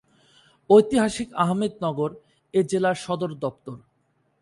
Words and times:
ঐতিহাসিক 0.69 1.29
আহমেদনগর 1.35 2.11
এ 2.53 2.61
জেলার 2.63 2.97
সদরদপ্তর। 3.05 3.77